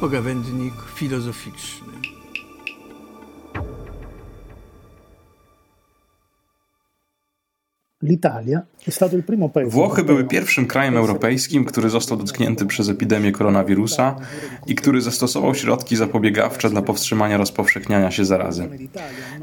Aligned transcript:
pogawędnik 0.00 0.74
filozoficzny. 0.94 1.92
Włochy 9.66 10.04
były 10.04 10.24
pierwszym 10.24 10.66
krajem 10.66 10.96
europejskim, 10.96 11.64
który 11.64 11.90
został 11.90 12.18
dotknięty 12.18 12.66
przez 12.66 12.88
epidemię 12.88 13.32
koronawirusa 13.32 14.16
i 14.66 14.74
który 14.74 15.00
zastosował 15.00 15.54
środki 15.54 15.96
zapobiegawcze 15.96 16.70
dla 16.70 16.82
powstrzymania 16.82 17.36
rozpowszechniania 17.36 18.10
się 18.10 18.24
zarazy. 18.24 18.68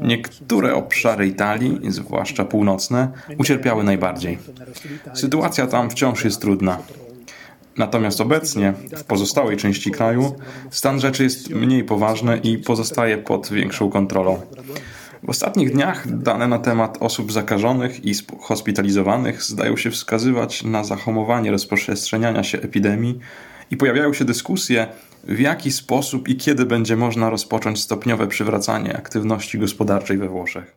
Niektóre 0.02 0.74
obszary 0.74 1.26
Italii, 1.26 1.78
zwłaszcza 1.88 2.44
północne, 2.44 3.12
ucierpiały 3.38 3.84
najbardziej. 3.84 4.38
Sytuacja 5.14 5.66
tam 5.66 5.90
wciąż 5.90 6.24
jest 6.24 6.40
trudna. 6.40 6.78
Natomiast 7.78 8.20
obecnie, 8.20 8.74
w 8.96 9.04
pozostałej 9.04 9.56
części 9.56 9.90
kraju, 9.90 10.34
stan 10.70 11.00
rzeczy 11.00 11.24
jest 11.24 11.50
mniej 11.50 11.84
poważny 11.84 12.38
i 12.38 12.58
pozostaje 12.58 13.18
pod 13.18 13.48
większą 13.48 13.90
kontrolą. 13.90 14.40
W 15.22 15.30
ostatnich 15.30 15.72
dniach 15.72 16.22
dane 16.22 16.48
na 16.48 16.58
temat 16.58 16.98
osób 17.00 17.32
zakażonych 17.32 18.04
i 18.04 18.12
hospitalizowanych 18.40 19.42
zdają 19.42 19.76
się 19.76 19.90
wskazywać 19.90 20.64
na 20.64 20.84
zahamowanie 20.84 21.50
rozprzestrzeniania 21.50 22.42
się 22.42 22.58
epidemii 22.58 23.18
i 23.70 23.76
pojawiają 23.76 24.12
się 24.12 24.24
dyskusje, 24.24 24.86
w 25.24 25.40
jaki 25.40 25.72
sposób 25.72 26.28
i 26.28 26.36
kiedy 26.36 26.66
będzie 26.66 26.96
można 26.96 27.30
rozpocząć 27.30 27.80
stopniowe 27.80 28.26
przywracanie 28.26 28.96
aktywności 28.96 29.58
gospodarczej 29.58 30.18
we 30.18 30.28
Włoszech. 30.28 30.76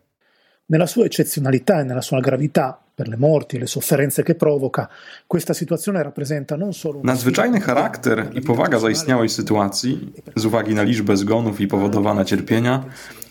Nella 0.70 0.86
sua 0.86 1.04
eccezionalità 1.04 1.80
e 1.80 1.84
nella 1.84 2.02
sua 2.02 2.20
gravità 2.20 2.81
per 2.94 3.08
le 3.08 3.16
morti 3.16 3.56
e 3.56 3.58
le 3.58 3.66
sofferenze 3.66 4.22
che 4.22 4.34
provoca, 4.34 4.88
questa 5.26 5.54
situazione 5.54 6.02
rappresenta 6.02 6.56
non 6.56 6.72
solo 6.72 7.00
Nadzwyczajny 7.02 7.60
charakter 7.60 8.30
i 8.34 8.40
powaga 8.40 8.78
zaistniałej 8.78 9.28
sytuacji, 9.28 10.12
z 10.36 10.44
uwagi 10.44 10.74
na 10.74 10.82
liczbę 10.82 11.16
zgonów 11.16 11.60
i 11.60 11.66
powodowane 11.66 12.24
cierpienia, 12.24 12.84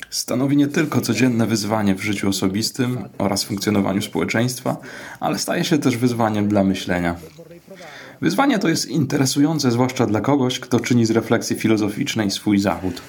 stanowi 0.10 0.58
nie 0.58 0.68
tylko 0.68 1.02
codzienne 1.02 1.48
wyzwanie 1.48 1.96
w 1.96 2.02
życiu 2.02 2.30
osobistym 2.30 3.10
oraz 3.18 3.44
funkcjonowaniu 3.44 4.02
społeczeństwa, 4.02 4.78
ale 5.20 5.40
staje 5.40 5.64
się 5.64 5.78
też 5.78 5.98
wyzwaniem 5.98 6.48
dla 6.48 6.64
myślenia. 6.64 7.16
Wyzwanie 8.22 8.60
to 8.60 8.70
jest 8.70 8.88
interesujące 8.88 9.72
zwłaszcza 9.72 10.06
dla 10.06 10.22
kogoś, 10.22 10.60
kto 10.60 10.80
czyni 10.80 11.06
z 11.06 11.12
refleksji 11.12 11.56
filozoficznej 11.56 12.32
swój 12.32 12.60
zawód. 12.60 13.02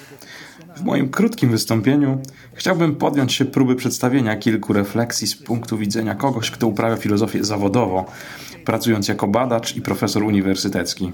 W 0.75 0.83
moim 0.83 1.09
krótkim 1.09 1.49
wystąpieniu 1.49 2.21
chciałbym 2.53 2.95
podjąć 2.95 3.33
się 3.33 3.45
próby 3.45 3.75
przedstawienia 3.75 4.35
kilku 4.35 4.73
refleksji 4.73 5.27
z 5.27 5.35
punktu 5.35 5.77
widzenia 5.77 6.15
kogoś, 6.15 6.51
kto 6.51 6.67
uprawia 6.67 6.97
filozofię 6.97 7.43
zawodowo, 7.43 8.05
pracując 8.65 9.07
jako 9.07 9.27
badacz 9.27 9.75
i 9.75 9.81
profesor 9.81 10.23
uniwersytecki. 10.23 11.11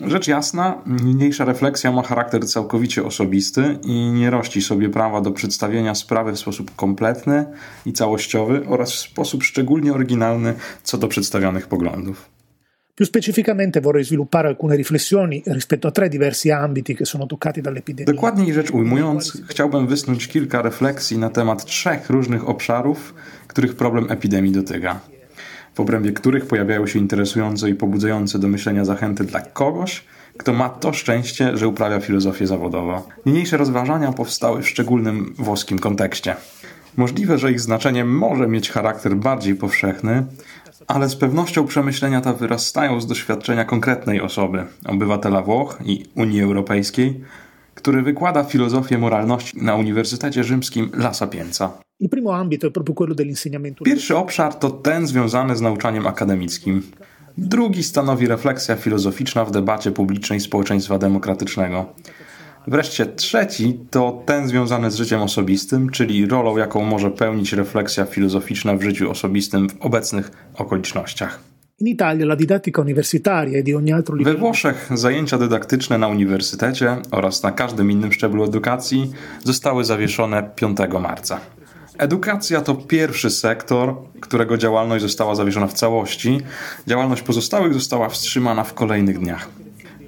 Rzecz 0.00 0.28
jasna, 0.28 0.74
niniejsza 0.86 1.44
refleksja 1.44 1.92
ma 1.92 2.02
charakter 2.02 2.46
całkowicie 2.46 3.04
osobisty 3.04 3.78
i 3.84 3.94
nie 3.94 4.30
rości 4.30 4.62
sobie 4.62 4.88
prawa 4.88 5.20
do 5.20 5.30
przedstawienia 5.30 5.94
sprawy 5.94 6.32
w 6.32 6.38
sposób 6.38 6.76
kompletny 6.76 7.46
i 7.86 7.92
całościowy 7.92 8.62
oraz 8.68 8.92
w 8.92 8.98
sposób 8.98 9.42
szczególnie 9.42 9.92
oryginalny 9.92 10.54
co 10.82 10.98
do 10.98 11.08
przedstawianych 11.08 11.66
poglądów. 11.66 12.41
Più 12.94 13.04
specificamente 13.06 13.80
vorrei 13.80 14.04
sviluppare 14.04 14.48
alcune 14.48 14.76
riflessioni 14.76 15.42
rispetto 15.46 15.86
a 15.86 15.90
tre 15.90 16.08
diversi 16.08 16.50
ambiti 16.50 16.94
che 16.94 17.04
sono 17.04 17.26
toccati 17.26 17.60
dall'epidemia. 17.60 18.04
Dokładniej 18.04 18.52
rzecz 18.52 18.70
ujmując, 18.70 19.42
chciałbym 19.48 19.86
wysnuć 19.86 20.28
kilka 20.28 20.62
refleksji 20.62 21.18
na 21.18 21.30
temat 21.30 21.64
trzech 21.64 22.10
różnych 22.10 22.48
obszarów, 22.48 23.14
których 23.46 23.74
problem 23.74 24.06
epidemii 24.10 24.52
dotyka 24.52 25.00
w 25.74 25.80
obrębie 25.80 26.12
których 26.12 26.46
pojawiają 26.46 26.86
się 26.86 26.98
interesujące 26.98 27.70
i 27.70 27.74
pobudzające 27.74 28.38
do 28.38 28.48
myślenia 28.48 28.84
zachęty 28.84 29.24
dla 29.24 29.40
kogoś, 29.40 30.04
kto 30.36 30.52
ma 30.52 30.68
to 30.68 30.92
szczęście, 30.92 31.56
że 31.56 31.68
uprawia 31.68 32.00
filozofię 32.00 32.46
zawodowo. 32.46 33.08
Niniejsze 33.26 33.56
rozważania 33.56 34.12
powstały 34.12 34.62
w 34.62 34.68
szczególnym 34.68 35.34
włoskim 35.38 35.78
kontekście. 35.78 36.36
Możliwe, 36.96 37.38
że 37.38 37.52
ich 37.52 37.60
znaczenie 37.60 38.04
może 38.04 38.48
mieć 38.48 38.70
charakter 38.70 39.16
bardziej 39.16 39.54
powszechny, 39.54 40.24
ale 40.86 41.08
z 41.08 41.16
pewnością 41.16 41.66
przemyślenia 41.66 42.20
te 42.20 42.34
wyrastają 42.34 43.00
z 43.00 43.06
doświadczenia 43.06 43.64
konkretnej 43.64 44.20
osoby, 44.20 44.64
obywatela 44.84 45.42
Włoch 45.42 45.78
i 45.84 46.04
Unii 46.14 46.42
Europejskiej, 46.42 47.20
który 47.74 48.02
wykłada 48.02 48.44
filozofię 48.44 48.98
moralności 48.98 49.62
na 49.62 49.74
Uniwersytecie 49.74 50.44
Rzymskim 50.44 50.90
La 50.94 51.14
Sapienza. 51.14 51.70
Pierwszy 53.84 54.16
obszar 54.16 54.54
to 54.54 54.70
ten 54.70 55.06
związany 55.06 55.56
z 55.56 55.60
nauczaniem 55.60 56.06
akademickim. 56.06 56.82
Drugi 57.38 57.82
stanowi 57.82 58.26
refleksja 58.26 58.76
filozoficzna 58.76 59.44
w 59.44 59.50
debacie 59.50 59.90
publicznej 59.90 60.40
społeczeństwa 60.40 60.98
demokratycznego. 60.98 61.86
Wreszcie 62.66 63.06
trzeci 63.06 63.80
to 63.90 64.22
ten 64.26 64.48
związany 64.48 64.90
z 64.90 64.96
życiem 64.96 65.20
osobistym, 65.20 65.90
czyli 65.90 66.26
rolą, 66.26 66.56
jaką 66.56 66.84
może 66.84 67.10
pełnić 67.10 67.52
refleksja 67.52 68.04
filozoficzna 68.04 68.76
w 68.76 68.82
życiu 68.82 69.10
osobistym 69.10 69.68
w 69.68 69.80
obecnych 69.80 70.30
okolicznościach. 70.54 71.40
E. 74.20 74.24
We 74.24 74.34
Włoszech 74.34 74.90
zajęcia 74.94 75.38
dydaktyczne 75.38 75.98
na 75.98 76.08
uniwersytecie 76.08 76.96
oraz 77.10 77.42
na 77.42 77.52
każdym 77.52 77.90
innym 77.90 78.12
szczeblu 78.12 78.44
edukacji 78.44 79.10
zostały 79.44 79.84
zawieszone 79.84 80.50
5 80.56 80.78
marca. 81.00 81.40
Edukacja 81.98 82.60
to 82.60 82.74
pierwszy 82.74 83.30
sektor, 83.30 83.94
którego 84.20 84.58
działalność 84.58 85.02
została 85.02 85.34
zawieszona 85.34 85.66
w 85.66 85.72
całości. 85.72 86.40
Działalność 86.86 87.22
pozostałych 87.22 87.74
została 87.74 88.08
wstrzymana 88.08 88.64
w 88.64 88.74
kolejnych 88.74 89.18
dniach. 89.18 89.48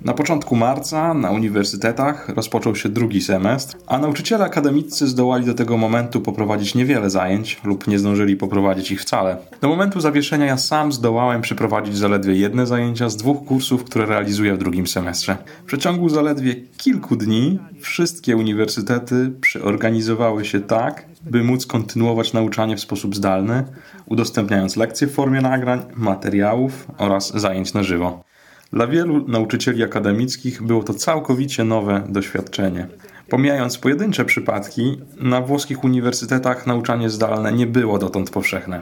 Na 0.04 0.14
początku 0.14 0.56
marca 0.56 1.14
na 1.14 1.30
uniwersytetach 1.30 2.28
rozpoczął 2.28 2.76
się 2.76 2.88
drugi 2.88 3.20
semestr, 3.20 3.76
a 3.86 3.98
nauczyciele 3.98 4.44
akademiccy 4.44 5.08
zdołali 5.08 5.46
do 5.46 5.54
tego 5.54 5.76
momentu 5.76 6.20
poprowadzić 6.20 6.74
niewiele 6.74 7.10
zajęć 7.10 7.60
lub 7.64 7.88
nie 7.88 7.98
zdążyli 7.98 8.36
poprowadzić 8.36 8.90
ich 8.90 9.00
wcale. 9.00 9.36
Do 9.60 9.68
momentu 9.68 10.00
zawieszenia 10.00 10.46
ja 10.46 10.56
sam 10.56 10.92
zdołałem 10.92 11.42
przyprowadzić 11.42 11.96
zaledwie 11.96 12.34
jedne 12.34 12.66
zajęcia 12.66 13.08
z 13.08 13.16
dwóch 13.16 13.44
kursów, 13.44 13.84
które 13.84 14.06
realizuję 14.06 14.54
w 14.54 14.58
drugim 14.58 14.86
semestrze. 14.86 15.36
W 15.62 15.66
przeciągu 15.66 16.08
zaledwie 16.08 16.54
kilku 16.76 17.16
dni 17.16 17.58
wszystkie 17.80 18.36
uniwersytety 18.36 19.32
przeorganizowały 19.40 20.44
się 20.44 20.60
tak, 20.60 21.06
by 21.22 21.44
móc 21.44 21.66
kontynuować 21.66 22.32
nauczanie 22.32 22.76
w 22.76 22.80
sposób 22.80 23.16
zdalny, 23.16 23.64
udostępniając 24.06 24.76
lekcje 24.76 25.06
w 25.06 25.12
formie 25.12 25.40
nagrań, 25.40 25.80
materiałów 25.96 26.86
oraz 26.98 27.40
zajęć 27.40 27.74
na 27.74 27.82
żywo. 27.82 28.33
Dla 28.74 28.86
wielu 28.86 29.28
nauczycieli 29.28 29.82
akademickich 29.82 30.62
było 30.62 30.82
to 30.82 30.94
całkowicie 30.94 31.64
nowe 31.64 32.02
doświadczenie. 32.08 32.86
Pomijając 33.28 33.78
pojedyncze 33.78 34.24
przypadki, 34.24 35.00
na 35.16 35.40
włoskich 35.40 35.84
uniwersytetach 35.84 36.66
nauczanie 36.66 37.10
zdalne 37.10 37.52
nie 37.52 37.66
było 37.66 37.98
dotąd 37.98 38.30
powszechne. 38.30 38.80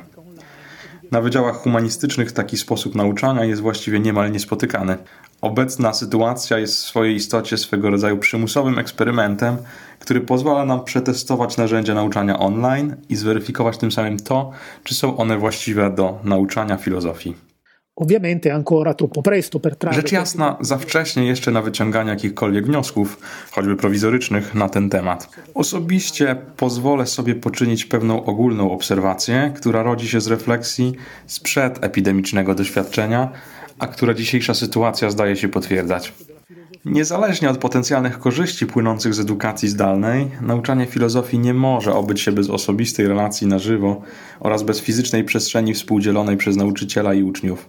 Na 1.11 1.21
wydziałach 1.21 1.57
humanistycznych 1.57 2.33
taki 2.33 2.57
sposób 2.57 2.95
nauczania 2.95 3.45
jest 3.45 3.63
właściwie 3.63 4.01
niemal 4.01 4.33
niespotykany. 4.33 4.97
Obecna 5.41 5.93
sytuacja 5.93 6.59
jest 6.59 6.75
w 6.75 6.79
swojej 6.79 7.15
istocie 7.15 7.59
swego 7.59 7.91
rodzaju 7.91 8.19
przymusowym 8.19 8.79
eksperymentem, 8.79 9.57
który 9.99 10.21
pozwala 10.21 10.65
nam 10.65 10.85
przetestować 10.85 11.57
narzędzia 11.57 11.95
nauczania 11.95 12.39
online 12.39 12.97
i 13.09 13.17
zweryfikować 13.17 13.79
tym 13.79 13.93
samym 13.93 14.19
to, 14.19 14.51
czy 14.85 14.95
są 14.95 15.17
one 15.17 15.39
właściwe 15.39 15.91
do 15.91 16.19
nauczania 16.25 16.77
filozofii. 16.77 17.52
Ovviamente 17.97 18.51
ancora 18.51 18.95
troppo 18.95 19.23
presto 19.23 19.61
per 19.61 19.77
trarre. 19.77 19.97
Rzecz 19.97 20.13
jasna, 20.13 20.57
za 20.61 20.79
wcześnie 20.79 21.27
jeszcze 21.27 21.51
na 21.51 21.63
wyciąganie 21.63 22.11
jakichkolwiek 22.11 22.67
wniosków, 22.67 23.19
choćby 23.51 23.77
prowizorycznych, 23.77 24.55
na 24.55 24.69
ten 24.69 24.91
temat. 24.91 25.29
Osobiście 25.55 26.37
pozwolę 26.57 27.07
sobie 27.07 27.35
poczynić 27.35 27.85
pewną 27.85 28.25
ogólną 28.25 28.71
obserwację, 28.71 29.53
która 29.57 29.83
rodzi 29.83 30.09
się 30.09 30.21
z 30.21 30.27
refleksji 30.27 30.95
sprzed 31.27 31.85
epidemicznego 31.85 32.55
doświadczenia, 32.55 33.33
a 33.79 33.87
która 33.87 34.15
dzisiejsza 34.15 34.55
sytuacja 34.55 35.11
zdaje 35.11 35.37
się 35.37 35.49
potwierdzać. 35.49 36.13
Niezależnie 36.85 37.51
od 37.51 37.59
potencjalnych 37.59 38.19
korzyści 38.19 38.67
płynących 38.67 39.15
z 39.15 39.21
edukacji 39.21 39.69
zdalnej, 39.69 40.31
nauczanie 40.41 40.87
filozofii 40.87 41.39
nie 41.39 41.55
może 41.55 41.95
obyć 41.95 42.21
się 42.21 42.33
bez 42.33 42.51
osobistej 42.51 43.09
relacji 43.09 43.47
na 43.47 43.59
żywo 43.59 44.03
oraz 44.41 44.63
bez 44.63 44.81
fizycznej 44.81 45.25
przestrzeni 45.25 45.75
współdzielonej 45.75 46.37
przez 46.37 46.57
nauczyciela 46.57 47.15
i 47.15 47.23
uczniów. 47.23 47.69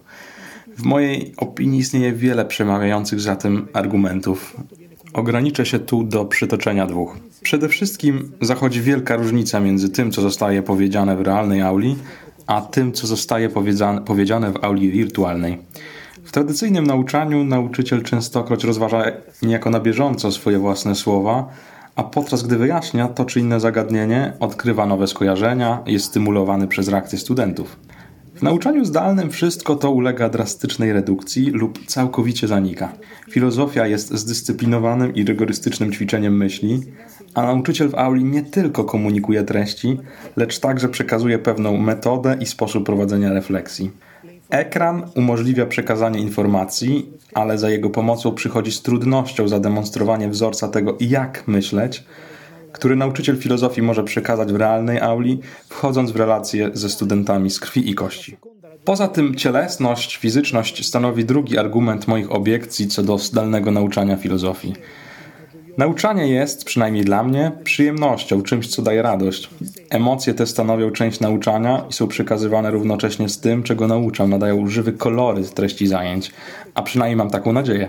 W 0.78 0.82
mojej 0.82 1.34
opinii 1.36 1.80
istnieje 1.80 2.12
wiele 2.12 2.44
przemawiających 2.44 3.20
za 3.20 3.36
tym 3.36 3.68
argumentów. 3.72 4.56
Ograniczę 5.12 5.66
się 5.66 5.78
tu 5.78 6.04
do 6.04 6.24
przytoczenia 6.24 6.86
dwóch. 6.86 7.16
Przede 7.42 7.68
wszystkim 7.68 8.32
zachodzi 8.40 8.80
wielka 8.80 9.16
różnica 9.16 9.60
między 9.60 9.88
tym, 9.88 10.10
co 10.10 10.22
zostaje 10.22 10.62
powiedziane 10.62 11.16
w 11.16 11.20
realnej 11.20 11.62
auli, 11.62 11.96
a 12.46 12.62
tym, 12.62 12.92
co 12.92 13.06
zostaje 13.06 13.48
powiedziane 14.04 14.52
w 14.52 14.64
auli 14.64 14.90
wirtualnej. 14.90 15.58
W 16.22 16.32
tradycyjnym 16.32 16.86
nauczaniu 16.86 17.44
nauczyciel 17.44 18.02
częstokroć 18.02 18.64
rozważa 18.64 19.04
niejako 19.42 19.70
na 19.70 19.80
bieżąco 19.80 20.32
swoje 20.32 20.58
własne 20.58 20.94
słowa, 20.94 21.48
a 21.96 22.02
podczas 22.02 22.42
gdy 22.42 22.56
wyjaśnia 22.56 23.08
to 23.08 23.24
czy 23.24 23.40
inne 23.40 23.60
zagadnienie, 23.60 24.32
odkrywa 24.40 24.86
nowe 24.86 25.06
skojarzenia, 25.06 25.82
jest 25.86 26.04
stymulowany 26.04 26.68
przez 26.68 26.88
reakcje 26.88 27.18
studentów. 27.18 27.76
W 28.34 28.42
nauczaniu 28.42 28.84
zdalnym 28.84 29.30
wszystko 29.30 29.76
to 29.76 29.90
ulega 29.90 30.28
drastycznej 30.28 30.92
redukcji 30.92 31.50
lub 31.50 31.86
całkowicie 31.86 32.48
zanika. 32.48 32.92
Filozofia 33.30 33.86
jest 33.86 34.14
zdyscyplinowanym 34.14 35.14
i 35.14 35.24
rygorystycznym 35.24 35.92
ćwiczeniem 35.92 36.36
myśli, 36.36 36.80
a 37.34 37.42
nauczyciel 37.42 37.88
w 37.88 37.94
auli 37.94 38.24
nie 38.24 38.42
tylko 38.42 38.84
komunikuje 38.84 39.44
treści, 39.44 39.98
lecz 40.36 40.58
także 40.58 40.88
przekazuje 40.88 41.38
pewną 41.38 41.76
metodę 41.76 42.36
i 42.40 42.46
sposób 42.46 42.86
prowadzenia 42.86 43.32
refleksji. 43.32 43.90
Ekran 44.50 45.10
umożliwia 45.14 45.66
przekazanie 45.66 46.20
informacji, 46.20 47.10
ale 47.34 47.58
za 47.58 47.70
jego 47.70 47.90
pomocą 47.90 48.34
przychodzi 48.34 48.72
z 48.72 48.82
trudnością 48.82 49.48
zademonstrowanie 49.48 50.28
wzorca 50.28 50.68
tego, 50.68 50.96
jak 51.00 51.48
myśleć, 51.48 52.04
który 52.72 52.96
nauczyciel 52.96 53.36
filozofii 53.36 53.82
może 53.82 54.04
przekazać 54.04 54.52
w 54.52 54.56
realnej 54.56 55.00
auli, 55.00 55.40
wchodząc 55.68 56.10
w 56.10 56.16
relacje 56.16 56.70
ze 56.72 56.88
studentami 56.88 57.50
z 57.50 57.60
krwi 57.60 57.90
i 57.90 57.94
kości. 57.94 58.36
Poza 58.84 59.08
tym 59.08 59.34
cielesność, 59.34 60.16
fizyczność 60.16 60.86
stanowi 60.86 61.24
drugi 61.24 61.58
argument 61.58 62.08
moich 62.08 62.32
obiekcji 62.32 62.88
co 62.88 63.02
do 63.02 63.18
zdalnego 63.18 63.70
nauczania 63.70 64.16
filozofii. 64.16 64.74
Nauczanie 65.78 66.28
jest, 66.28 66.64
przynajmniej 66.64 67.04
dla 67.04 67.22
mnie, 67.22 67.52
przyjemnością, 67.64 68.42
czymś, 68.42 68.68
co 68.68 68.82
daje 68.82 69.02
radość. 69.02 69.50
Emocje 69.90 70.34
te 70.34 70.46
stanowią 70.46 70.90
część 70.90 71.20
nauczania 71.20 71.84
i 71.90 71.92
są 71.92 72.08
przekazywane 72.08 72.70
równocześnie 72.70 73.28
z 73.28 73.40
tym, 73.40 73.62
czego 73.62 73.88
nauczam, 73.88 74.30
nadają 74.30 74.66
żywy 74.66 74.92
kolory 74.92 75.44
treści 75.44 75.86
zajęć, 75.86 76.30
a 76.74 76.82
przynajmniej 76.82 77.16
mam 77.16 77.30
taką 77.30 77.52
nadzieję. 77.52 77.88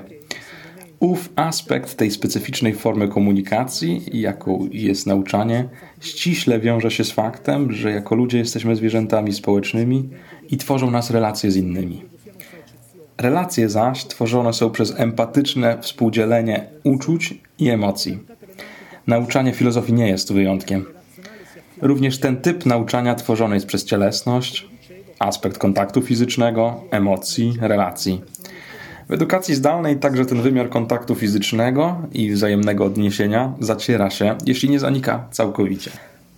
Ów 1.00 1.30
aspekt 1.36 1.96
tej 1.96 2.12
specyficznej 2.12 2.74
formy 2.74 3.08
komunikacji, 3.08 4.06
jaką 4.14 4.68
jest 4.72 5.08
nauczanie, 5.08 5.70
ściśle 6.00 6.60
wiąże 6.60 6.92
się 6.92 7.04
z 7.04 7.12
faktem, 7.12 7.72
że 7.72 7.92
jako 7.92 8.16
ludzie 8.16 8.38
jesteśmy 8.38 8.76
zwierzętami 8.76 9.34
społecznymi 9.34 10.10
i 10.50 10.58
tworzą 10.58 10.92
nas 10.92 11.12
relacje 11.12 11.52
z 11.52 11.56
innymi. 11.56 12.15
Relacje 13.18 13.70
zaś 13.70 14.06
tworzone 14.06 14.54
są 14.54 14.70
przez 14.70 14.94
empatyczne 15.00 15.78
współdzielenie 15.82 16.68
uczuć 16.84 17.34
i 17.60 17.70
emocji. 17.70 18.20
Nauczanie 19.08 19.54
filozofii 19.54 19.94
nie 19.94 20.08
jest 20.08 20.34
wyjątkiem. 20.34 20.86
Również 21.82 22.20
ten 22.20 22.38
typ 22.38 22.66
nauczania 22.66 23.16
tworzony 23.16 23.56
jest 23.56 23.68
przez 23.68 23.86
cielesność, 23.86 24.68
aspekt 25.20 25.58
kontaktu 25.58 26.02
fizycznego, 26.02 26.84
emocji, 26.92 27.54
relacji. 27.62 28.22
W 29.10 29.14
edukacji 29.14 29.56
zdalnej 29.56 29.98
także 29.98 30.26
ten 30.26 30.42
wymiar 30.42 30.70
kontaktu 30.70 31.16
fizycznego 31.16 32.02
i 32.14 32.32
wzajemnego 32.32 32.86
odniesienia 32.86 33.54
zaciera 33.60 34.10
się, 34.10 34.38
jeśli 34.46 34.70
nie 34.70 34.80
zanika 34.80 35.28
całkowicie. 35.32 35.92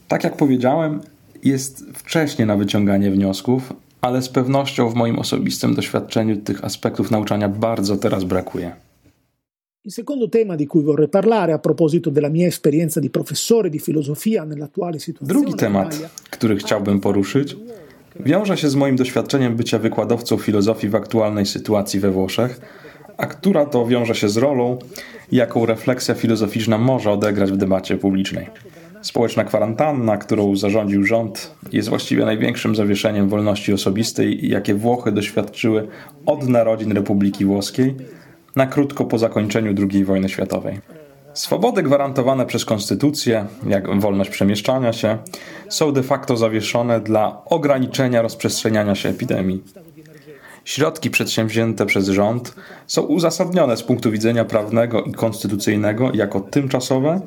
Tak 0.07 0.23
jak 0.23 0.37
powiedziałem, 0.37 1.01
jest 1.43 1.85
wcześnie 1.93 2.45
na 2.45 2.55
wyciąganie 2.55 3.11
wniosków, 3.11 3.73
ale 4.01 4.21
z 4.21 4.29
pewnością 4.29 4.89
w 4.89 4.95
moim 4.95 5.19
osobistym 5.19 5.75
doświadczeniu 5.75 6.37
tych 6.37 6.63
aspektów 6.63 7.11
nauczania 7.11 7.49
bardzo 7.49 7.97
teraz 7.97 8.23
brakuje. 8.23 8.71
Il 9.85 9.91
secondo 9.91 10.27
tema 10.27 10.57
di 10.57 10.67
cui 10.67 10.83
vorrei 10.83 11.07
parlare 11.07 11.53
a 11.53 11.59
proposito 11.59 12.11
della 12.11 12.29
mia 12.29 12.47
esperienza 12.47 12.99
di 12.99 13.09
professore 13.09 13.69
di 13.69 13.79
filosofia 13.79 14.45
nell'attuale 14.45 14.99
situazione 14.99 15.39
Drugi 15.39 15.53
temat, 15.53 16.09
który 16.29 16.57
chciałbym 16.57 16.99
poruszyć, 16.99 17.55
wiąże 18.19 18.57
się 18.57 18.69
z 18.69 18.75
moim 18.75 18.95
doświadczeniem 18.95 19.55
bycia 19.55 19.79
wykładowcą 19.79 20.37
filozofii 20.37 20.89
w 20.89 20.95
aktualnej 20.95 21.45
sytuacji 21.45 21.99
we 21.99 22.11
Włoszech, 22.11 22.59
a 23.17 23.25
która 23.25 23.65
to 23.65 23.85
wiąże 23.85 24.15
się 24.15 24.29
z 24.29 24.37
rolą, 24.37 24.77
jaką 25.31 25.65
refleksja 25.65 26.15
filozoficzna 26.15 26.77
może 26.77 27.11
odegrać 27.11 27.51
w 27.51 27.57
debacie 27.57 27.97
publicznej. 27.97 28.47
Społeczna 29.07 29.43
kwarantanna, 29.43 30.17
którą 30.17 30.55
zarządził 30.55 31.03
rząd, 31.03 31.55
jest 31.71 31.89
właściwie 31.89 32.25
największym 32.25 32.75
zawieszeniem 32.75 33.29
wolności 33.29 33.73
osobistej, 33.73 34.49
jakie 34.49 34.75
Włochy 34.75 35.11
doświadczyły 35.11 35.87
od 36.25 36.47
narodzin 36.47 36.91
Republiki 36.91 37.45
Włoskiej, 37.45 37.95
na 38.55 38.65
krótko 38.65 39.05
po 39.05 39.17
zakończeniu 39.17 39.87
II 39.91 40.05
wojny 40.05 40.29
światowej. 40.29 40.79
Swobody 41.33 41.83
gwarantowane 41.83 42.45
przez 42.45 42.65
konstytucję, 42.65 43.45
jak 43.67 43.99
wolność 43.99 44.29
przemieszczania 44.29 44.93
się, 44.93 45.17
są 45.69 45.91
de 45.91 46.03
facto 46.03 46.37
zawieszone 46.37 46.99
dla 46.99 47.41
ograniczenia 47.45 48.21
rozprzestrzeniania 48.21 48.95
się 48.95 49.09
epidemii. 49.09 49.63
Środki 50.65 51.09
przedsięwzięte 51.09 51.85
przez 51.85 52.07
rząd 52.07 52.55
są 52.87 53.01
uzasadnione 53.01 53.77
z 53.77 53.83
punktu 53.83 54.11
widzenia 54.11 54.45
prawnego 54.45 55.03
i 55.03 55.11
konstytucyjnego 55.11 56.11
jako 56.13 56.39
tymczasowe 56.39 57.21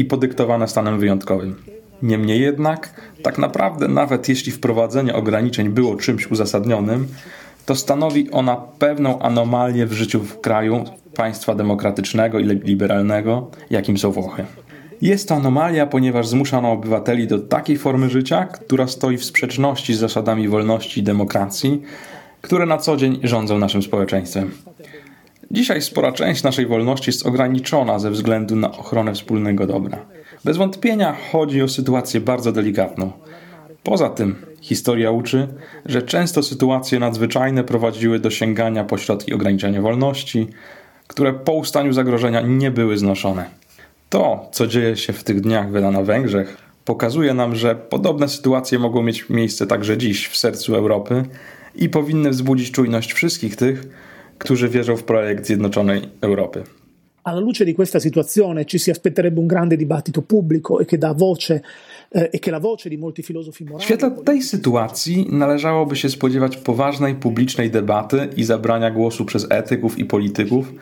i 0.00 0.04
podyktowane 0.04 0.68
stanem 0.68 0.98
wyjątkowym. 0.98 1.56
Niemniej 2.02 2.40
jednak, 2.40 3.00
tak 3.22 3.38
naprawdę, 3.38 3.88
nawet 3.88 4.28
jeśli 4.28 4.52
wprowadzenie 4.52 5.14
ograniczeń 5.14 5.68
było 5.68 5.96
czymś 5.96 6.30
uzasadnionym, 6.30 7.08
to 7.66 7.74
stanowi 7.74 8.30
ona 8.30 8.56
pewną 8.56 9.18
anomalię 9.18 9.86
w 9.86 9.92
życiu 9.92 10.20
w 10.20 10.40
kraju 10.40 10.84
państwa 11.16 11.54
demokratycznego 11.54 12.38
i 12.38 12.44
liberalnego, 12.44 13.50
jakim 13.70 13.98
są 13.98 14.10
Włochy. 14.10 14.44
Jest 15.02 15.28
to 15.28 15.34
anomalia, 15.34 15.86
ponieważ 15.86 16.28
zmuszano 16.28 16.72
obywateli 16.72 17.26
do 17.26 17.38
takiej 17.38 17.78
formy 17.78 18.10
życia, 18.10 18.44
która 18.44 18.86
stoi 18.86 19.16
w 19.16 19.24
sprzeczności 19.24 19.94
z 19.94 19.98
zasadami 19.98 20.48
wolności 20.48 21.00
i 21.00 21.02
demokracji, 21.02 21.82
które 22.40 22.66
na 22.66 22.78
co 22.78 22.96
dzień 22.96 23.20
rządzą 23.22 23.58
naszym 23.58 23.82
społeczeństwem. 23.82 24.50
Dzisiaj 25.52 25.82
spora 25.82 26.12
część 26.12 26.42
naszej 26.42 26.66
wolności 26.66 27.08
jest 27.08 27.26
ograniczona 27.26 27.98
ze 27.98 28.10
względu 28.10 28.56
na 28.56 28.70
ochronę 28.72 29.14
wspólnego 29.14 29.66
dobra. 29.66 29.98
Bez 30.44 30.56
wątpienia 30.56 31.16
chodzi 31.32 31.62
o 31.62 31.68
sytuację 31.68 32.20
bardzo 32.20 32.52
delikatną. 32.52 33.12
Poza 33.82 34.10
tym, 34.10 34.36
historia 34.60 35.10
uczy, 35.10 35.48
że 35.86 36.02
często 36.02 36.42
sytuacje 36.42 36.98
nadzwyczajne 36.98 37.64
prowadziły 37.64 38.18
do 38.18 38.30
sięgania 38.30 38.84
po 38.84 38.98
środki 38.98 39.34
ograniczenia 39.34 39.82
wolności, 39.82 40.48
które 41.06 41.32
po 41.32 41.52
ustaniu 41.52 41.92
zagrożenia 41.92 42.40
nie 42.40 42.70
były 42.70 42.98
znoszone. 42.98 43.44
To, 44.10 44.48
co 44.52 44.66
dzieje 44.66 44.96
się 44.96 45.12
w 45.12 45.24
tych 45.24 45.40
dniach 45.40 45.70
na 45.70 46.02
Węgrzech, 46.02 46.56
pokazuje 46.84 47.34
nam, 47.34 47.56
że 47.56 47.74
podobne 47.74 48.28
sytuacje 48.28 48.78
mogą 48.78 49.02
mieć 49.02 49.28
miejsce 49.28 49.66
także 49.66 49.98
dziś 49.98 50.28
w 50.28 50.36
sercu 50.36 50.74
Europy 50.74 51.24
i 51.74 51.88
powinny 51.88 52.30
wzbudzić 52.30 52.70
czujność 52.70 53.12
wszystkich 53.12 53.56
tych, 53.56 53.88
którzy 54.40 54.68
wierzą 54.68 54.96
w 54.96 55.02
projekt 55.02 55.46
Zjednoczonej 55.46 56.00
Europy. 56.20 56.62
Alla 57.24 57.40
luce 57.40 57.64
di 57.64 57.74
questa 57.74 58.00
situazione 58.00 58.64
ci 58.64 58.78
si 58.78 58.90
aspetterebbe 58.90 59.40
un 59.40 59.46
grande 59.46 59.76
dibattito 59.76 60.22
pubblico 60.22 60.80
e 60.80 60.86
che 60.86 60.98
voce 61.14 61.62
e 62.10 62.38
che 62.38 62.50
la 62.50 62.58
voce 62.58 62.88
di 62.88 62.98
molti 62.98 63.22
filosofi 63.22 63.64
morali. 63.64 63.82
W 63.82 63.84
świetle 63.84 64.10
tej 64.24 64.42
sytuacji 64.42 65.26
należałoby 65.30 65.96
się 65.96 66.08
spodziewać 66.08 66.56
poważnej 66.56 67.14
publicznej 67.14 67.70
debaty 67.70 68.28
i 68.36 68.44
zabrania 68.44 68.90
głosu 68.90 69.24
przez 69.24 69.46
etyków 69.50 69.98
i 69.98 70.04
polityków, 70.04 70.72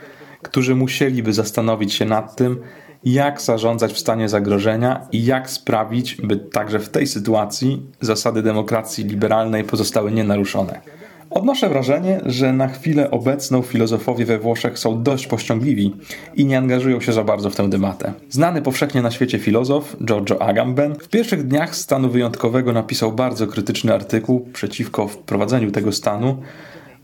którzy 0.42 0.74
musieliby 0.74 1.32
zastanowić 1.32 1.94
się 1.94 2.04
nad 2.04 2.36
tym, 2.36 2.58
jak 3.04 3.40
zarządzać 3.42 3.92
w 3.92 3.98
stanie 3.98 4.28
zagrożenia 4.28 5.06
i 5.12 5.24
jak 5.24 5.50
sprawić, 5.50 6.16
by 6.16 6.36
także 6.36 6.78
w 6.78 6.88
tej 6.88 7.06
sytuacji 7.06 7.82
zasady 8.00 8.42
demokracji 8.42 9.04
liberalnej 9.04 9.64
pozostały 9.64 10.12
nienaruszone. 10.12 10.97
Odnoszę 11.30 11.68
wrażenie, 11.68 12.20
że 12.26 12.52
na 12.52 12.68
chwilę 12.68 13.10
obecną 13.10 13.62
filozofowie 13.62 14.24
we 14.24 14.38
Włoszech 14.38 14.78
są 14.78 15.02
dość 15.02 15.26
pościągliwi 15.26 15.94
i 16.34 16.44
nie 16.44 16.58
angażują 16.58 17.00
się 17.00 17.12
za 17.12 17.24
bardzo 17.24 17.50
w 17.50 17.56
tę 17.56 17.68
debatę. 17.68 18.12
Znany 18.30 18.62
powszechnie 18.62 19.02
na 19.02 19.10
świecie 19.10 19.38
filozof 19.38 19.96
Giorgio 20.04 20.42
Agamben 20.42 20.94
w 20.94 21.08
pierwszych 21.08 21.46
dniach 21.46 21.76
stanu 21.76 22.10
wyjątkowego 22.10 22.72
napisał 22.72 23.12
bardzo 23.12 23.46
krytyczny 23.46 23.94
artykuł 23.94 24.48
przeciwko 24.52 25.08
wprowadzeniu 25.08 25.70
tego 25.70 25.92
stanu, 25.92 26.36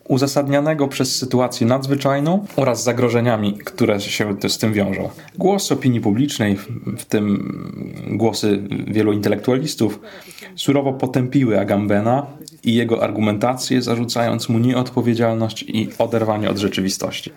uzasadnianego 0.08 0.88
przez 0.88 1.16
sytuację 1.16 1.66
nadzwyczajną 1.66 2.46
oraz 2.56 2.82
zagrożeniami, 2.82 3.58
które 3.58 4.00
się 4.00 4.36
z 4.48 4.58
tym 4.58 4.72
wiążą. 4.72 5.10
Głos 5.38 5.72
opinii 5.72 6.00
publicznej, 6.00 6.56
w 6.98 7.04
tym 7.04 7.54
głosy 8.10 8.62
wielu 8.86 9.12
intelektualistów, 9.12 10.00
surowo 10.56 10.92
potępiły 10.92 11.60
Agambena 11.60 12.26
i 12.64 12.74
jego 12.74 13.02
argumentację, 13.02 13.82
zarzucając 13.82 14.48
mu 14.48 14.58
nieodpowiedzialność 14.58 15.62
i 15.62 15.88
oderwanie 15.98 16.50
od 16.50 16.58
rzeczywistości. 16.58 17.30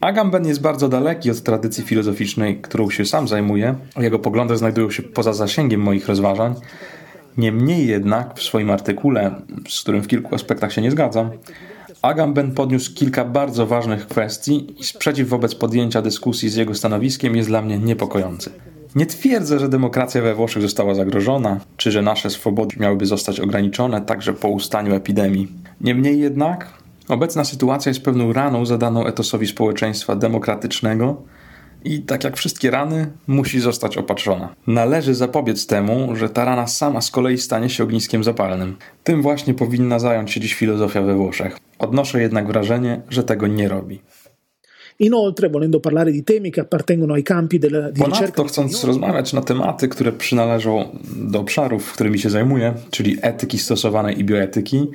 Agamben 0.00 0.46
jest 0.46 0.60
bardzo 0.60 0.88
daleki 0.88 1.30
od 1.30 1.42
tradycji 1.42 1.84
filozoficznej, 1.84 2.56
którą 2.56 2.90
się 2.90 3.04
sam 3.04 3.28
zajmuje. 3.28 3.74
Jego 3.96 4.18
poglądy 4.18 4.56
znajdują 4.56 4.90
się 4.90 5.02
poza 5.02 5.32
zasięgiem 5.32 5.80
moich 5.80 6.08
rozważań. 6.08 6.54
Niemniej 7.36 7.86
jednak 7.86 8.34
w 8.38 8.42
swoim 8.42 8.70
artykule, 8.70 9.34
z 9.68 9.80
którym 9.82 10.02
w 10.02 10.06
kilku 10.06 10.34
aspektach 10.34 10.72
się 10.72 10.82
nie 10.82 10.90
zgadzam, 10.90 11.30
Agamben 12.04 12.52
podniósł 12.54 12.94
kilka 12.94 13.24
bardzo 13.24 13.66
ważnych 13.66 14.06
kwestii 14.06 14.80
i 14.80 14.84
sprzeciw 14.84 15.28
wobec 15.28 15.54
podjęcia 15.54 16.02
dyskusji 16.02 16.48
z 16.48 16.54
jego 16.54 16.74
stanowiskiem 16.74 17.36
jest 17.36 17.48
dla 17.48 17.62
mnie 17.62 17.78
niepokojący. 17.78 18.50
Nie 18.94 19.06
twierdzę, 19.06 19.58
że 19.58 19.68
demokracja 19.68 20.22
we 20.22 20.34
Włoszech 20.34 20.62
została 20.62 20.94
zagrożona, 20.94 21.60
czy 21.76 21.92
że 21.92 22.02
nasze 22.02 22.30
swobody 22.30 22.76
miałyby 22.80 23.06
zostać 23.06 23.40
ograniczone 23.40 24.00
także 24.00 24.32
po 24.32 24.48
ustaniu 24.48 24.94
epidemii. 24.94 25.48
Niemniej 25.80 26.20
jednak 26.20 26.72
obecna 27.08 27.44
sytuacja 27.44 27.90
jest 27.90 28.02
pewną 28.02 28.32
raną 28.32 28.66
zadaną 28.66 29.06
etosowi 29.06 29.46
społeczeństwa 29.46 30.16
demokratycznego 30.16 31.22
i 31.84 32.02
tak 32.02 32.24
jak 32.24 32.36
wszystkie 32.36 32.70
rany, 32.70 33.06
musi 33.26 33.60
zostać 33.60 33.96
opatrzona. 33.96 34.54
Należy 34.66 35.14
zapobiec 35.14 35.66
temu, 35.66 36.16
że 36.16 36.28
ta 36.28 36.44
rana 36.44 36.66
sama 36.66 37.00
z 37.00 37.10
kolei 37.10 37.38
stanie 37.38 37.70
się 37.70 37.84
ogniskiem 37.84 38.24
zapalnym. 38.24 38.76
Tym 39.04 39.22
właśnie 39.22 39.54
powinna 39.54 39.98
zająć 39.98 40.30
się 40.30 40.40
dziś 40.40 40.54
filozofia 40.54 41.02
we 41.02 41.14
Włoszech. 41.14 41.58
Odnoszę 41.78 42.22
jednak 42.22 42.46
wrażenie, 42.46 43.02
że 43.08 43.24
tego 43.24 43.46
nie 43.46 43.68
robi. 43.68 44.00
Inoltre, 44.98 45.50
volendo 45.50 45.80
parlare 45.80 46.12
di 46.12 46.22
temi 46.22 46.52
che 46.52 46.60
appartengono 46.60 47.14
ai 47.14 47.22
campi 47.22 47.58
della 47.58 47.90
di 47.90 48.00
Ponadto, 48.00 48.44
chcąc 48.44 48.84
rozmawiać 48.84 49.32
na 49.32 49.40
tematy, 49.42 49.88
które 49.88 50.12
przynależą 50.12 50.98
do 51.16 51.40
obszarów, 51.40 51.92
którymi 51.92 52.18
się 52.18 52.30
zajmuję, 52.30 52.74
czyli 52.90 53.16
etyki 53.22 53.58
stosowanej 53.58 54.20
i 54.20 54.24
bioetyki, 54.24 54.86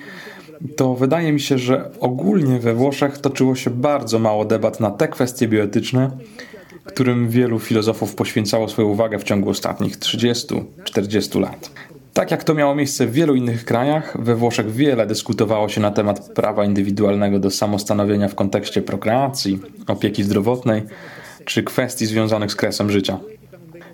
to 0.76 0.96
wydaje 0.96 1.34
mi 1.34 1.40
się, 1.40 1.58
że 1.58 1.92
ogólnie 2.00 2.60
we 2.60 2.74
Włoszech 2.74 3.18
toczyło 3.18 3.56
się 3.56 3.70
bardzo 3.70 4.20
mało 4.20 4.46
debat 4.46 4.80
na 4.80 4.92
te 4.92 5.08
kwestie 5.08 5.48
bioetyczne, 5.48 6.12
którym 6.90 7.30
wielu 7.30 7.60
filozofów 7.60 8.16
poświęcało 8.16 8.68
swoją 8.68 8.88
uwagę 8.88 9.20
w 9.20 9.24
ciągu 9.24 9.50
ostatnich 9.50 9.98
30-40 9.98 11.40
lat. 11.40 11.72
Tak 12.14 12.32
jak 12.32 12.44
to 12.44 12.54
miało 12.54 12.76
miejsce 12.76 13.08
w 13.08 13.12
wielu 13.12 13.36
innych 13.36 13.66
krajach, 13.66 14.18
we 14.24 14.36
Włoszech 14.36 14.72
wiele 14.72 15.08
dyskutowało 15.08 15.70
się 15.70 15.82
na 15.82 15.92
temat 15.92 16.34
prawa 16.34 16.66
indywidualnego 16.66 17.40
do 17.40 17.52
samostanowienia 17.52 18.28
w 18.28 18.36
kontekście 18.36 18.82
prokreacji, 18.82 19.60
opieki 19.88 20.24
zdrowotnej 20.24 20.84
czy 21.46 21.64
kwestii 21.64 22.06
związanych 22.06 22.52
z 22.52 22.56
kresem 22.56 22.92
życia. 22.92 23.20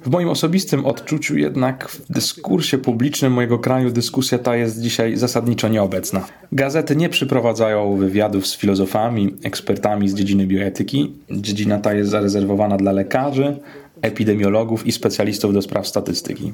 W 0.05 0.09
moim 0.09 0.29
osobistym 0.29 0.85
odczuciu 0.85 1.37
jednak 1.37 1.89
w 1.89 2.11
dyskursie 2.11 2.77
publicznym 2.77 3.33
mojego 3.33 3.59
kraju 3.59 3.91
dyskusja 3.91 4.39
ta 4.39 4.55
jest 4.55 4.81
dzisiaj 4.81 5.17
zasadniczo 5.17 5.67
nieobecna. 5.67 6.25
Gazety 6.51 6.95
nie 6.95 7.09
przyprowadzają 7.09 7.97
wywiadów 7.97 8.47
z 8.47 8.57
filozofami, 8.57 9.35
ekspertami 9.43 10.09
z 10.09 10.13
dziedziny 10.13 10.47
bioetyki. 10.47 11.13
Dziedzina 11.31 11.79
ta 11.79 11.93
jest 11.93 12.09
zarezerwowana 12.09 12.77
dla 12.77 12.91
lekarzy, 12.91 13.57
epidemiologów 14.01 14.87
i 14.87 14.91
specjalistów 14.91 15.53
do 15.53 15.61
spraw 15.61 15.87
statystyki. 15.87 16.53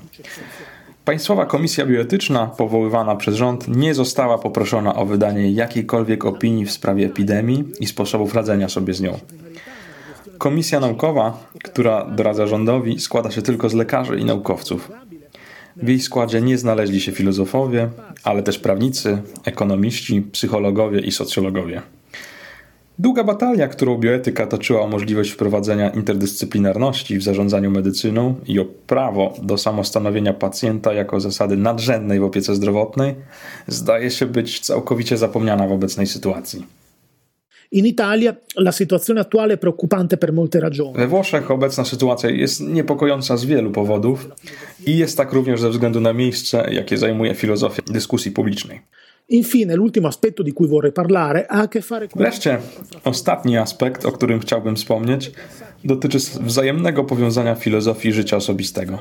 Państwowa 1.06 1.46
Komisja 1.46 1.86
Bioetyczna, 1.86 2.48
powoływana 2.48 3.16
przez 3.16 3.36
rząd, 3.36 3.68
nie 3.68 3.94
została 3.94 4.38
poproszona 4.38 4.96
o 4.96 5.06
wydanie 5.06 5.52
jakiejkolwiek 5.52 6.26
opinii 6.26 6.66
w 6.66 6.72
sprawie 6.72 7.06
epidemii 7.06 7.64
i 7.80 7.88
sposobów 7.88 8.36
radzenia 8.36 8.70
sobie 8.70 8.94
z 8.94 9.02
nią. 9.02 9.20
Komisja 10.42 10.80
naukowa, 10.80 11.48
która 11.64 12.06
doradza 12.06 12.48
rządowi, 12.48 13.00
składa 13.00 13.32
się 13.32 13.42
tylko 13.42 13.70
z 13.70 13.74
lekarzy 13.74 14.20
i 14.20 14.26
naukowców. 14.26 14.92
W 15.78 15.88
jej 15.88 16.00
składzie 16.00 16.42
nie 16.42 16.58
znaleźli 16.58 17.02
się 17.02 17.12
filozofowie, 17.12 17.90
ale 18.24 18.44
też 18.44 18.60
prawnicy, 18.60 19.22
ekonomiści, 19.46 20.22
psychologowie 20.22 21.00
i 21.00 21.12
socjologowie. 21.12 21.82
Długa 23.00 23.24
batalia, 23.24 23.68
którą 23.68 23.98
bioetyka 23.98 24.48
toczyła 24.48 24.82
o 24.82 24.88
możliwość 24.88 25.32
wprowadzenia 25.32 25.90
interdyscyplinarności 25.90 27.18
w 27.18 27.24
zarządzaniu 27.24 27.72
medycyną 27.72 28.36
i 28.48 28.60
o 28.60 28.66
prawo 28.66 29.34
do 29.42 29.58
samostanowienia 29.58 30.34
pacjenta 30.34 30.94
jako 30.94 31.20
zasady 31.20 31.58
nadrzędnej 31.58 32.20
w 32.20 32.24
opiece 32.24 32.56
zdrowotnej, 32.56 33.16
zdaje 33.68 34.12
się 34.12 34.26
być 34.26 34.60
całkowicie 34.60 35.18
zapomniana 35.18 35.68
w 35.68 35.72
obecnej 35.72 36.08
sytuacji. 36.08 36.81
In 37.74 37.86
Italia 37.86 38.38
la 38.56 38.72
situazione 38.72 39.20
attuale 39.22 39.54
è 39.54 39.58
preoccupante 39.58 40.18
per 40.18 40.34
molte 40.34 40.60
ragioni. 40.60 40.98
We 40.98 41.08
Włoszech 41.08 41.52
obecna 41.52 41.86
sytuacja 41.86 42.30
jest 42.30 42.62
niepokojąca 42.62 43.38
z 43.38 43.46
wielu 43.46 43.72
powodów 43.72 44.28
i 44.86 44.98
jest 44.98 45.18
tak 45.18 45.34
również 45.34 45.62
ze 45.62 45.70
względu 45.70 46.00
na 46.00 46.14
miejsce, 46.14 46.68
jakie 46.72 46.98
zajmuje 46.98 47.36
filozofia 47.36 47.82
dyskusji 47.88 48.32
publicznej. 48.32 48.82
Infine, 49.30 49.76
l'ultimo 49.76 50.08
aspetto 50.08 50.44
di 50.44 50.52
cui 50.52 50.68
vorrei 50.68 50.92
parlare 50.92 51.46
ha 51.50 51.62
a 51.62 51.68
che 51.68 51.82
fare 51.82 52.08
con... 52.08 52.22
Wreszcie, 52.22 52.58
ostatni 53.04 53.58
aspekt, 53.58 54.06
o 54.06 54.12
którym 54.12 54.40
chciałbym 54.40 54.76
wspomnieć, 54.76 55.32
dotyczy 55.84 56.18
wzajemnego 56.18 57.04
powiązania 57.04 57.56
filozofii 57.56 58.14
życia 58.14 58.38
osobistego. 58.38 59.00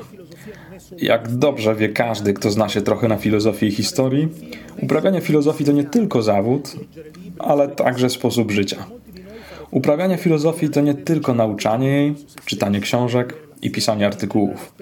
Jak 0.97 1.27
dobrze 1.27 1.75
wie 1.75 1.89
każdy, 1.89 2.33
kto 2.33 2.51
zna 2.51 2.69
się 2.69 2.81
trochę 2.81 3.07
na 3.07 3.17
filozofii 3.17 3.65
i 3.65 3.71
historii, 3.71 4.27
uprawianie 4.81 5.21
filozofii 5.21 5.65
to 5.65 5.71
nie 5.71 5.83
tylko 5.83 6.21
zawód, 6.21 6.75
ale 7.39 7.67
także 7.67 8.09
sposób 8.09 8.51
życia. 8.51 8.85
Uprawianie 9.71 10.17
filozofii 10.17 10.69
to 10.69 10.81
nie 10.81 10.93
tylko 10.93 11.33
nauczanie 11.33 11.87
jej, 11.87 12.15
czytanie 12.45 12.79
książek 12.79 13.33
i 13.61 13.71
pisanie 13.71 14.05
artykułów. 14.05 14.73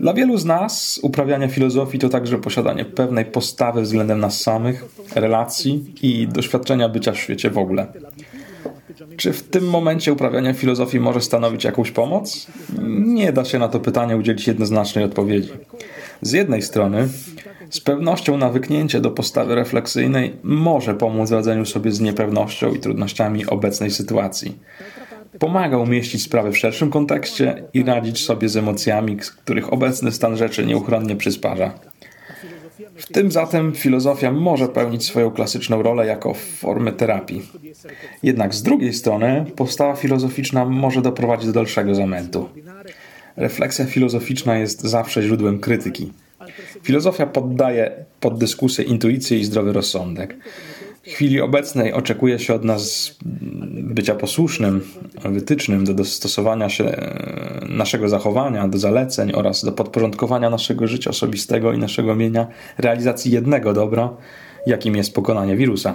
Dla 0.00 0.14
wielu 0.14 0.36
z 0.36 0.44
nas 0.44 1.00
uprawianie 1.02 1.48
filozofii 1.48 1.98
to 1.98 2.08
także 2.08 2.38
posiadanie 2.38 2.84
pewnej 2.84 3.24
postawy 3.24 3.82
względem 3.82 4.20
nas 4.20 4.40
samych, 4.40 4.84
relacji 5.14 5.94
i 6.02 6.28
doświadczenia 6.28 6.88
bycia 6.88 7.12
w 7.12 7.18
świecie 7.18 7.50
w 7.50 7.58
ogóle. 7.58 7.86
Czy 9.16 9.32
w 9.32 9.42
tym 9.42 9.70
momencie 9.70 10.12
uprawianie 10.12 10.54
filozofii 10.54 11.00
może 11.00 11.20
stanowić 11.20 11.64
jakąś 11.64 11.90
pomoc? 11.90 12.46
Nie 13.04 13.32
da 13.32 13.44
się 13.44 13.58
na 13.58 13.68
to 13.68 13.80
pytanie 13.80 14.16
udzielić 14.16 14.46
jednoznacznej 14.46 15.04
odpowiedzi. 15.04 15.50
Z 16.22 16.32
jednej 16.32 16.62
strony, 16.62 17.08
z 17.70 17.80
pewnością 17.80 18.36
nawyknięcie 18.36 19.00
do 19.00 19.10
postawy 19.10 19.54
refleksyjnej 19.54 20.36
może 20.42 20.94
pomóc 20.94 21.30
w 21.30 21.32
radzeniu 21.32 21.66
sobie 21.66 21.92
z 21.92 22.00
niepewnością 22.00 22.74
i 22.74 22.78
trudnościami 22.78 23.46
obecnej 23.46 23.90
sytuacji. 23.90 24.58
Pomaga 25.38 25.78
umieścić 25.78 26.22
sprawy 26.22 26.52
w 26.52 26.58
szerszym 26.58 26.90
kontekście 26.90 27.64
i 27.74 27.84
radzić 27.84 28.24
sobie 28.24 28.48
z 28.48 28.56
emocjami, 28.56 29.16
z 29.22 29.30
których 29.30 29.72
obecny 29.72 30.12
stan 30.12 30.36
rzeczy 30.36 30.66
nieuchronnie 30.66 31.16
przysparza. 31.16 31.72
W 32.96 33.06
tym 33.06 33.30
zatem 33.30 33.72
filozofia 33.74 34.32
może 34.32 34.68
pełnić 34.68 35.04
swoją 35.04 35.30
klasyczną 35.30 35.82
rolę 35.82 36.06
jako 36.06 36.34
formę 36.34 36.92
terapii. 36.92 37.42
Jednak 38.22 38.54
z 38.54 38.62
drugiej 38.62 38.92
strony 38.92 39.44
postawa 39.56 39.96
filozoficzna 39.96 40.64
może 40.64 41.02
doprowadzić 41.02 41.46
do 41.46 41.52
dalszego 41.52 41.94
zamętu. 41.94 42.48
Refleksja 43.36 43.84
filozoficzna 43.84 44.58
jest 44.58 44.80
zawsze 44.80 45.22
źródłem 45.22 45.58
krytyki. 45.58 46.12
Filozofia 46.82 47.26
poddaje 47.26 48.04
pod 48.20 48.38
dyskusję 48.38 48.84
intuicję 48.84 49.38
i 49.38 49.44
zdrowy 49.44 49.72
rozsądek. 49.72 50.36
W 51.02 51.08
chwili 51.08 51.40
obecnej 51.40 51.92
oczekuje 51.92 52.38
się 52.38 52.54
od 52.54 52.64
nas 52.64 53.16
bycia 53.72 54.14
posłusznym, 54.14 54.80
wytycznym 55.24 55.84
do 55.84 55.94
dostosowania 55.94 56.68
się 56.68 56.84
e, 56.84 57.66
naszego 57.68 58.08
zachowania 58.08 58.68
do 58.68 58.78
zaleceń 58.78 59.32
oraz 59.32 59.64
do 59.64 59.72
podporządkowania 59.72 60.50
naszego 60.50 60.86
życia 60.86 61.10
osobistego 61.10 61.72
i 61.72 61.78
naszego 61.78 62.14
mienia 62.14 62.46
realizacji 62.78 63.32
jednego 63.32 63.72
dobra, 63.72 64.16
jakim 64.66 64.96
jest 64.96 65.14
pokonanie 65.14 65.56
wirusa. 65.56 65.94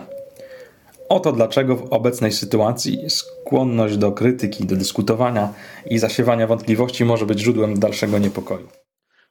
Oto 1.10 1.32
dlaczego 1.32 1.76
w 1.76 1.94
obecnej 1.94 2.32
sytuacji 2.32 3.00
skłonność 3.10 3.98
do 3.98 4.12
krytyki, 4.12 4.66
do 4.66 4.76
dyskutowania 4.76 5.54
i 5.90 6.00
zasiewania 6.00 6.48
wątpliwości 6.48 7.06
może 7.06 7.26
być 7.26 7.40
źródłem 7.40 7.80
dalszego 7.80 8.20
niepokoju. 8.20 8.68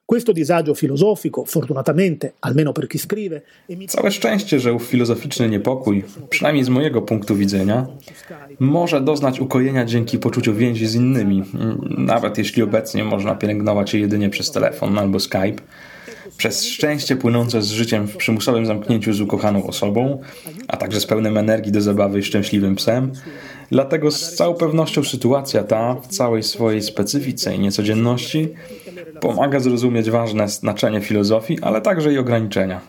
Questo 0.07 0.31
disagio 0.31 0.73
filosofico, 0.73 1.43
fortunatamente, 1.43 2.33
almeno 2.39 2.71
per 2.71 2.87
chi 2.87 2.97
scrive, 2.97 3.41
Całe 3.87 4.11
szczęście, 4.11 4.59
że 4.59 4.73
ów 4.73 4.83
filozoficzny 4.83 5.49
niepokój, 5.49 6.03
przynajmniej 6.29 6.63
z 6.63 6.69
mojego 6.69 7.01
punktu 7.01 7.35
widzenia, 7.35 7.87
może 8.59 9.01
doznać 9.01 9.39
ukojenia 9.39 9.85
dzięki 9.85 10.17
poczuciu 10.17 10.53
więzi 10.53 10.87
z 10.87 10.95
innymi, 10.95 11.43
nawet 11.97 12.37
jeśli 12.37 12.63
obecnie 12.63 13.03
można 13.03 13.35
pielęgnować 13.35 13.93
je 13.93 13.99
jedynie 13.99 14.29
przez 14.29 14.51
telefon 14.51 14.97
albo 14.97 15.19
Skype, 15.19 15.61
przez 16.37 16.65
szczęście 16.65 17.15
płynące 17.15 17.61
z 17.61 17.71
życiem 17.71 18.07
w 18.07 18.17
przymusowym 18.17 18.65
zamknięciu 18.65 19.13
z 19.13 19.21
ukochaną 19.21 19.67
osobą, 19.67 20.21
a 20.67 20.77
także 20.77 20.99
z 20.99 21.05
pełnym 21.05 21.37
energii 21.37 21.71
do 21.71 21.81
zabawy 21.81 22.23
szczęśliwym 22.23 22.75
psem. 22.75 23.11
Dlatego 23.71 24.11
z 24.11 24.33
całą 24.33 24.53
pewnością 24.53 25.03
sytuacja 25.03 25.63
ta, 25.63 25.95
w 25.95 26.07
całej 26.07 26.43
swojej 26.43 26.81
specyfice 26.81 27.55
i 27.55 27.59
niecodzienności, 27.59 28.49
pomaga 29.19 29.59
zrozumieć 29.59 30.09
ważne 30.09 30.49
znaczenie 30.49 31.01
filozofii, 31.01 31.57
ale 31.61 31.81
także 31.81 32.13
i 32.13 32.17
ograniczenia. 32.17 32.81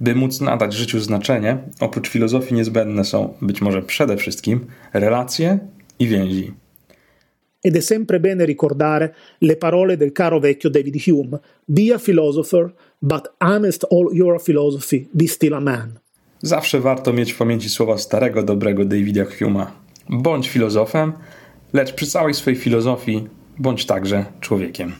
By 0.00 0.14
móc 0.14 0.40
nadać 0.40 0.74
życiu 0.74 1.00
znaczenie, 1.00 1.58
oprócz 1.80 2.08
filozofii 2.08 2.54
niezbędne 2.54 3.04
są 3.04 3.34
być 3.42 3.60
może 3.60 3.82
przede 3.82 4.16
wszystkim 4.16 4.66
relacje 4.92 5.58
i 5.98 6.06
więzi. 6.06 6.52
Ed 7.64 7.76
è 7.76 7.80
sempre 7.80 8.20
bene 8.20 8.44
ricordare 8.44 9.14
le 9.40 9.56
parole 9.56 9.96
del 9.96 10.12
caro 10.12 10.40
vecchio 10.40 10.70
David 10.70 10.96
Hume: 11.04 11.38
Be 11.68 11.94
a 11.94 11.98
philosopher, 11.98 12.72
but 13.02 13.28
amidst 13.38 13.86
all 13.90 14.08
your 14.12 14.42
philosophy, 14.42 15.08
be 15.14 15.28
still 15.28 15.54
a 15.54 15.60
man. 15.60 15.98
Zawsze 16.42 16.80
warto 16.80 17.12
mieć 17.12 17.32
w 17.32 17.38
pamięci 17.38 17.68
słowa 17.68 17.98
starego, 17.98 18.42
dobrego 18.42 18.84
Davida 18.84 19.24
Hume'a. 19.24 19.66
Bądź 20.08 20.48
filozofem, 20.48 21.12
lecz 21.72 21.92
przy 21.92 22.06
całej 22.06 22.34
swojej 22.34 22.58
filozofii 22.58 23.28
bądź 23.58 23.86
także 23.86 24.24
człowiekiem. 24.40 24.92